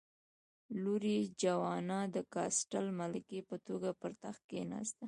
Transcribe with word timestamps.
لور 0.81 1.01
یې 1.13 1.19
جوانا 1.41 1.99
د 2.15 2.17
کاسټل 2.33 2.85
ملکې 2.99 3.39
په 3.49 3.55
توګه 3.67 3.89
پر 4.01 4.11
تخت 4.23 4.41
کېناسته. 4.51 4.99